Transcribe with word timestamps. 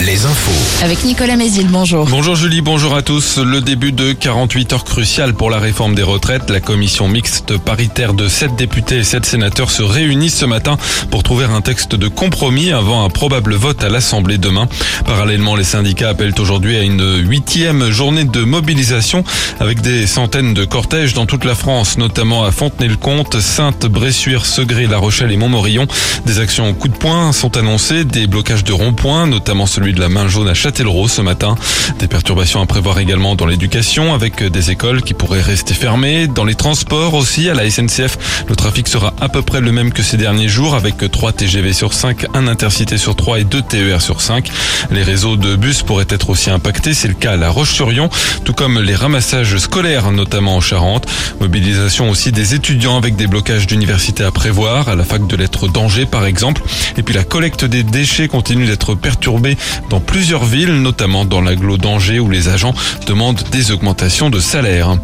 les 0.00 0.24
infos. 0.26 0.84
Avec 0.84 1.04
Nicolas 1.04 1.36
Mézil, 1.36 1.66
bonjour. 1.68 2.06
Bonjour 2.06 2.36
Julie, 2.36 2.60
bonjour 2.60 2.94
à 2.94 3.02
tous. 3.02 3.38
Le 3.38 3.60
début 3.60 3.90
de 3.90 4.12
48 4.12 4.72
heures 4.72 4.84
cruciales 4.84 5.34
pour 5.34 5.50
la 5.50 5.58
réforme 5.58 5.94
des 5.94 6.02
retraites. 6.02 6.50
La 6.50 6.60
commission 6.60 7.08
mixte 7.08 7.58
paritaire 7.58 8.14
de 8.14 8.28
7 8.28 8.54
députés 8.54 8.98
et 8.98 9.04
7 9.04 9.26
sénateurs 9.26 9.70
se 9.70 9.82
réunit 9.82 10.30
ce 10.30 10.44
matin 10.44 10.76
pour 11.10 11.24
trouver 11.24 11.46
un 11.46 11.60
texte 11.60 11.96
de 11.96 12.06
compromis 12.06 12.70
avant 12.70 13.04
un 13.04 13.08
probable 13.10 13.54
vote 13.54 13.82
à 13.82 13.88
l'Assemblée 13.88 14.38
demain. 14.38 14.68
Parallèlement, 15.04 15.56
les 15.56 15.64
syndicats 15.64 16.10
appellent 16.10 16.34
aujourd'hui 16.38 16.76
à 16.76 16.82
une 16.82 17.26
huitième 17.26 17.90
journée 17.90 18.24
de 18.24 18.44
mobilisation 18.44 19.24
avec 19.58 19.80
des 19.80 20.06
centaines 20.06 20.54
de 20.54 20.64
cortèges 20.64 21.14
dans 21.14 21.26
toute 21.26 21.44
la 21.44 21.56
France, 21.56 21.98
notamment 21.98 22.44
à 22.44 22.52
Fontenay-le-Comte, 22.52 23.40
Sainte, 23.40 23.86
Bressuire, 23.86 24.46
Segré, 24.46 24.86
La 24.86 24.98
Rochelle 24.98 25.32
et 25.32 25.36
Montmorillon. 25.36 25.86
Des 26.24 26.38
actions 26.38 26.70
au 26.70 26.74
coup 26.74 26.88
de 26.88 26.96
poing 26.96 27.32
sont 27.32 27.56
annoncées, 27.56 28.04
des 28.04 28.26
blocages 28.28 28.64
de 28.64 28.72
ronds-points, 28.72 29.26
notamment 29.26 29.57
celui 29.66 29.92
de 29.92 30.00
la 30.00 30.08
main 30.08 30.28
jaune 30.28 30.48
à 30.48 30.54
Châtellerault 30.54 31.08
ce 31.08 31.22
matin. 31.22 31.54
Des 31.98 32.08
perturbations 32.08 32.60
à 32.60 32.66
prévoir 32.66 32.98
également 32.98 33.34
dans 33.34 33.46
l'éducation 33.46 34.14
avec 34.14 34.42
des 34.42 34.70
écoles 34.70 35.02
qui 35.02 35.14
pourraient 35.14 35.40
rester 35.40 35.74
fermées. 35.74 36.26
Dans 36.26 36.44
les 36.44 36.54
transports 36.54 37.14
aussi, 37.14 37.48
à 37.48 37.54
la 37.54 37.68
SNCF, 37.70 38.44
le 38.48 38.56
trafic 38.56 38.88
sera 38.88 39.14
à 39.20 39.28
peu 39.28 39.42
près 39.42 39.60
le 39.60 39.72
même 39.72 39.92
que 39.92 40.02
ces 40.02 40.16
derniers 40.16 40.48
jours 40.48 40.74
avec 40.74 41.10
3 41.10 41.32
TGV 41.32 41.72
sur 41.72 41.92
5, 41.92 42.26
un 42.34 42.48
intercité 42.48 42.98
sur 42.98 43.16
3 43.16 43.40
et 43.40 43.44
2 43.44 43.62
TER 43.62 44.00
sur 44.00 44.20
5. 44.20 44.50
Les 44.90 45.02
réseaux 45.02 45.36
de 45.36 45.56
bus 45.56 45.82
pourraient 45.82 46.06
être 46.08 46.30
aussi 46.30 46.50
impactés. 46.50 46.94
C'est 46.94 47.08
le 47.08 47.14
cas 47.14 47.32
à 47.32 47.36
La 47.36 47.50
Roche-sur-Yon, 47.50 48.08
tout 48.44 48.52
comme 48.52 48.80
les 48.80 48.94
ramassages 48.94 49.56
scolaires, 49.58 50.10
notamment 50.10 50.56
en 50.56 50.60
Charente. 50.60 51.06
Mobilisation 51.40 52.10
aussi 52.10 52.32
des 52.32 52.54
étudiants 52.54 52.96
avec 52.96 53.16
des 53.16 53.26
blocages 53.26 53.66
d'université 53.66 54.24
à 54.24 54.30
prévoir, 54.30 54.88
à 54.88 54.94
la 54.94 55.04
fac 55.04 55.26
de 55.26 55.36
lettres 55.36 55.68
d'Angers 55.68 56.06
par 56.06 56.26
exemple. 56.26 56.62
Et 56.96 57.02
puis 57.02 57.14
la 57.14 57.24
collecte 57.24 57.64
des 57.64 57.82
déchets 57.82 58.28
continue 58.28 58.66
d'être 58.66 58.94
perturbée 58.94 59.47
dans 59.90 60.00
plusieurs 60.00 60.44
villes, 60.44 60.82
notamment 60.82 61.24
dans 61.24 61.40
l'agglo 61.40 61.76
d'Angers 61.76 62.18
où 62.18 62.28
les 62.28 62.48
agents 62.48 62.74
demandent 63.06 63.42
des 63.50 63.70
augmentations 63.70 64.30
de 64.30 64.40
salaire. 64.40 64.96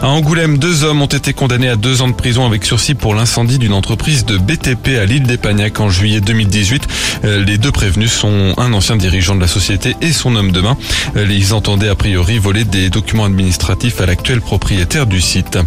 À 0.00 0.08
Angoulême, 0.08 0.58
deux 0.58 0.84
hommes 0.84 1.02
ont 1.02 1.06
été 1.06 1.32
condamnés 1.32 1.68
à 1.68 1.76
deux 1.76 2.02
ans 2.02 2.08
de 2.08 2.14
prison 2.14 2.46
avec 2.46 2.64
sursis 2.64 2.94
pour 2.94 3.14
l'incendie 3.14 3.58
d'une 3.58 3.72
entreprise 3.72 4.24
de 4.24 4.38
BTP 4.38 4.98
à 5.00 5.04
l'île 5.04 5.24
d'Epagnac 5.24 5.80
en 5.80 5.90
juillet 5.90 6.20
2018. 6.20 6.86
Euh, 7.24 7.44
les 7.44 7.58
deux 7.58 7.72
prévenus 7.72 8.12
sont 8.12 8.54
un 8.58 8.72
ancien 8.72 8.96
dirigeant 8.96 9.34
de 9.34 9.40
la 9.40 9.48
société 9.48 9.96
et 10.00 10.12
son 10.12 10.36
homme 10.36 10.52
de 10.52 10.60
main. 10.60 10.76
Euh, 11.16 11.26
ils 11.28 11.54
entendaient 11.54 11.88
a 11.88 11.94
priori 11.94 12.38
voler 12.38 12.64
des 12.64 12.90
documents 12.90 13.24
administratifs 13.24 14.00
à 14.00 14.06
l'actuel 14.06 14.40
propriétaire 14.40 15.06
du 15.06 15.20
site. 15.20 15.58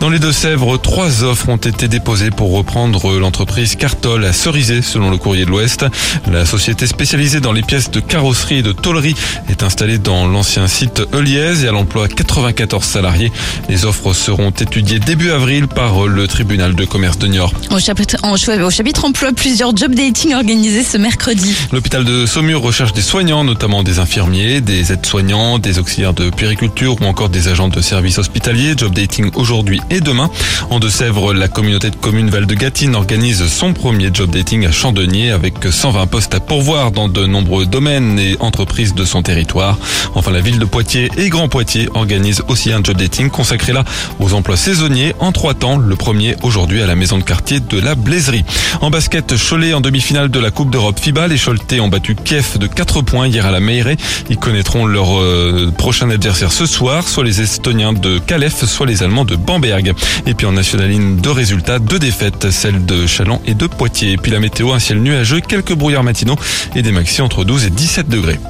Dans 0.00 0.10
les 0.10 0.18
Deux-Sèvres, 0.18 0.78
trois 0.78 1.24
offres 1.24 1.48
ont 1.48 1.56
été 1.56 1.88
déposées 1.88 2.30
pour 2.30 2.52
reprendre 2.52 3.18
l'entreprise 3.18 3.76
Cartol 3.76 4.24
à 4.24 4.32
Cerizay, 4.32 4.82
selon 4.82 5.10
le 5.10 5.16
courrier 5.16 5.44
de 5.44 5.50
l'Ouest. 5.50 5.86
La 6.30 6.44
société 6.44 6.86
spécialisée 6.86 7.40
dans 7.40 7.52
les 7.52 7.62
pièces 7.74 7.90
de 7.90 7.98
carrosserie 7.98 8.58
et 8.58 8.62
de 8.62 8.70
tôlerie 8.70 9.16
est 9.48 9.64
installée 9.64 9.98
dans 9.98 10.28
l'ancien 10.28 10.68
site 10.68 11.02
Euliez 11.12 11.64
et 11.64 11.66
elle 11.66 11.74
emploie 11.74 12.06
94 12.06 12.84
salariés. 12.84 13.32
Les 13.68 13.84
offres 13.84 14.12
seront 14.12 14.50
étudiées 14.50 15.00
début 15.00 15.32
avril 15.32 15.66
par 15.66 16.06
le 16.06 16.28
tribunal 16.28 16.76
de 16.76 16.84
commerce 16.84 17.18
de 17.18 17.26
Niort. 17.26 17.52
Au 17.72 17.80
chapitre, 17.80 18.16
en, 18.22 18.34
au 18.34 18.70
chapitre 18.70 19.04
emploi, 19.04 19.32
plusieurs 19.32 19.76
job 19.76 19.92
dating 19.92 20.34
organisés 20.34 20.84
ce 20.84 20.98
mercredi. 20.98 21.52
L'hôpital 21.72 22.04
de 22.04 22.26
Saumur 22.26 22.60
recherche 22.62 22.92
des 22.92 23.02
soignants, 23.02 23.42
notamment 23.42 23.82
des 23.82 23.98
infirmiers, 23.98 24.60
des 24.60 24.92
aides-soignants, 24.92 25.58
des 25.58 25.80
auxiliaires 25.80 26.14
de 26.14 26.30
puériculture 26.30 26.96
ou 27.02 27.06
encore 27.06 27.28
des 27.28 27.48
agents 27.48 27.66
de 27.66 27.80
services 27.80 28.18
hospitaliers. 28.18 28.74
Job 28.76 28.94
dating 28.94 29.32
aujourd'hui 29.34 29.80
et 29.90 30.00
demain. 30.00 30.30
En 30.70 30.78
Deux-Sèvres, 30.78 31.34
la 31.34 31.48
communauté 31.48 31.90
de 31.90 31.96
communes 31.96 32.30
Val 32.30 32.46
de 32.46 32.54
Gatine 32.54 32.94
organise 32.94 33.44
son 33.48 33.72
premier 33.72 34.10
job 34.14 34.30
dating 34.30 34.64
à 34.64 34.70
Chandonnier 34.70 35.32
avec 35.32 35.54
120 35.68 36.06
postes 36.06 36.36
à 36.36 36.40
pourvoir 36.40 36.92
dans 36.92 37.08
de 37.08 37.26
nombreux 37.26 37.63
domaines 37.66 38.18
et 38.18 38.36
entreprises 38.40 38.94
de 38.94 39.04
son 39.04 39.22
territoire. 39.22 39.78
Enfin, 40.14 40.30
la 40.30 40.40
ville 40.40 40.58
de 40.58 40.64
Poitiers 40.64 41.10
et 41.16 41.28
Grand 41.28 41.48
Poitiers 41.48 41.88
organisent 41.94 42.42
aussi 42.48 42.72
un 42.72 42.82
job 42.82 42.96
dating 42.96 43.30
consacré 43.30 43.72
là 43.72 43.84
aux 44.20 44.34
emplois 44.34 44.56
saisonniers 44.56 45.14
en 45.20 45.32
trois 45.32 45.54
temps. 45.54 45.76
Le 45.76 45.96
premier 45.96 46.36
aujourd'hui 46.42 46.82
à 46.82 46.86
la 46.86 46.96
maison 46.96 47.18
de 47.18 47.22
quartier 47.22 47.60
de 47.60 47.80
la 47.80 47.94
Blaiserie. 47.94 48.44
En 48.80 48.90
basket, 48.90 49.34
Cholet 49.36 49.74
en 49.74 49.80
demi-finale 49.80 50.30
de 50.30 50.38
la 50.38 50.50
Coupe 50.50 50.70
d'Europe 50.70 50.98
FIBA. 50.98 51.28
Les 51.28 51.38
Choletais 51.38 51.80
ont 51.80 51.88
battu 51.88 52.14
Kiev 52.14 52.58
de 52.58 52.66
4 52.66 53.02
points 53.02 53.26
hier 53.26 53.46
à 53.46 53.50
la 53.50 53.60
Meirée. 53.60 53.96
Ils 54.30 54.36
connaîtront 54.36 54.86
leur 54.86 55.18
euh, 55.18 55.72
prochain 55.76 56.10
adversaire 56.10 56.52
ce 56.52 56.66
soir, 56.66 57.08
soit 57.08 57.24
les 57.24 57.40
Estoniens 57.40 57.92
de 57.92 58.18
Calef, 58.18 58.64
soit 58.64 58.86
les 58.86 59.02
Allemands 59.02 59.24
de 59.24 59.36
Bamberg. 59.36 59.92
Et 60.26 60.34
puis 60.34 60.46
en 60.46 60.52
nationaline, 60.52 61.16
deux 61.16 61.30
résultats, 61.30 61.78
deux 61.78 61.98
défaites, 61.98 62.50
celles 62.50 62.84
de 62.84 63.06
Chaland 63.06 63.40
et 63.46 63.54
de 63.54 63.66
Poitiers. 63.66 64.12
Et 64.12 64.16
puis 64.16 64.30
la 64.30 64.40
météo, 64.40 64.72
un 64.72 64.78
ciel 64.78 65.00
nuageux, 65.00 65.40
quelques 65.40 65.74
brouillards 65.74 66.04
matinaux 66.04 66.36
et 66.74 66.82
des 66.82 66.92
maxi 66.92 67.22
entre 67.22 67.44
12 67.54 67.66
et 67.66 67.70
17 67.70 68.08
degrés. 68.08 68.40